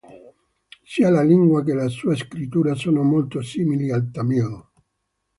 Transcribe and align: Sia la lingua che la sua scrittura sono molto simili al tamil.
Sia 0.83 1.11
la 1.11 1.21
lingua 1.21 1.63
che 1.63 1.75
la 1.75 1.87
sua 1.87 2.15
scrittura 2.15 2.73
sono 2.73 3.03
molto 3.03 3.43
simili 3.43 3.91
al 3.91 4.09
tamil. 4.09 4.69